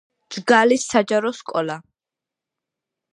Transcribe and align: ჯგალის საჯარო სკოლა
ჯგალის 0.35 0.85
საჯარო 0.93 1.31
სკოლა 1.41 1.75